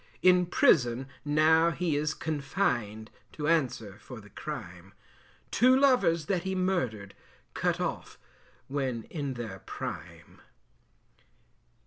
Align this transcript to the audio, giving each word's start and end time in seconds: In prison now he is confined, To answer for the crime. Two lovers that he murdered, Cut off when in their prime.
In 0.23 0.47
prison 0.47 1.05
now 1.23 1.69
he 1.69 1.95
is 1.95 2.15
confined, 2.15 3.11
To 3.33 3.47
answer 3.47 3.99
for 3.99 4.19
the 4.19 4.31
crime. 4.31 4.93
Two 5.51 5.77
lovers 5.77 6.25
that 6.25 6.41
he 6.41 6.55
murdered, 6.55 7.13
Cut 7.53 7.79
off 7.79 8.17
when 8.67 9.03
in 9.11 9.35
their 9.35 9.59
prime. 9.59 10.41